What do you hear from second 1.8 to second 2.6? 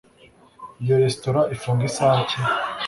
isaha ki